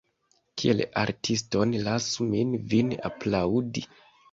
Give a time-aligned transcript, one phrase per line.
[0.61, 3.89] Kiel artiston lasu min vin aplaŭdi.